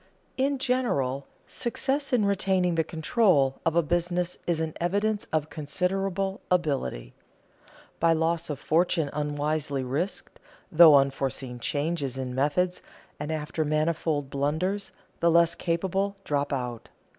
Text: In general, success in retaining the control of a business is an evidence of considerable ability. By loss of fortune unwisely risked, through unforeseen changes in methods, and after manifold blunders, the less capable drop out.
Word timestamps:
In 0.35 0.57
general, 0.57 1.27
success 1.45 2.11
in 2.11 2.25
retaining 2.25 2.73
the 2.73 2.83
control 2.83 3.59
of 3.63 3.75
a 3.75 3.83
business 3.83 4.39
is 4.47 4.59
an 4.59 4.73
evidence 4.81 5.27
of 5.31 5.51
considerable 5.51 6.41
ability. 6.49 7.13
By 7.99 8.13
loss 8.13 8.49
of 8.49 8.57
fortune 8.57 9.11
unwisely 9.13 9.83
risked, 9.83 10.39
through 10.75 10.95
unforeseen 10.95 11.59
changes 11.59 12.17
in 12.17 12.33
methods, 12.33 12.81
and 13.19 13.31
after 13.31 13.63
manifold 13.63 14.31
blunders, 14.31 14.89
the 15.19 15.29
less 15.29 15.53
capable 15.53 16.15
drop 16.23 16.51
out. 16.51 16.89